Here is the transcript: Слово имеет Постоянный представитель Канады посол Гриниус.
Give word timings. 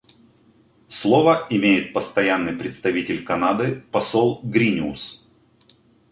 Слово 0.87 1.45
имеет 1.51 1.93
Постоянный 1.93 2.53
представитель 2.53 3.23
Канады 3.23 3.83
посол 3.91 4.39
Гриниус. 4.41 5.27